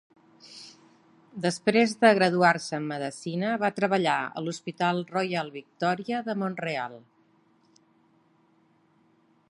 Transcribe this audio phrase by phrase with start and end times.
[1.43, 6.97] Després de graduar-se en Medicina, va treballar a l'Hospital Royal Victoria de Mont-real.